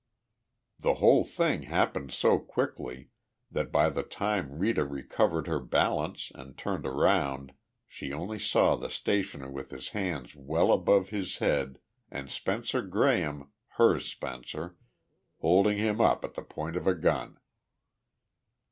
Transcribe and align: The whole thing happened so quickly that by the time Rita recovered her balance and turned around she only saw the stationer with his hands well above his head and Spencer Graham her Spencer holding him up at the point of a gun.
The 0.79 0.95
whole 0.95 1.23
thing 1.23 1.61
happened 1.61 2.11
so 2.11 2.39
quickly 2.39 3.09
that 3.51 3.71
by 3.71 3.91
the 3.91 4.01
time 4.01 4.57
Rita 4.57 4.83
recovered 4.83 5.45
her 5.45 5.59
balance 5.59 6.31
and 6.33 6.57
turned 6.57 6.87
around 6.87 7.53
she 7.87 8.11
only 8.11 8.39
saw 8.39 8.75
the 8.75 8.89
stationer 8.89 9.51
with 9.51 9.69
his 9.69 9.89
hands 9.89 10.35
well 10.35 10.71
above 10.71 11.09
his 11.09 11.37
head 11.37 11.77
and 12.09 12.31
Spencer 12.31 12.81
Graham 12.81 13.51
her 13.77 13.99
Spencer 13.99 14.75
holding 15.39 15.77
him 15.77 16.01
up 16.01 16.25
at 16.25 16.33
the 16.33 16.41
point 16.41 16.75
of 16.75 16.87
a 16.87 16.95
gun. 16.95 17.37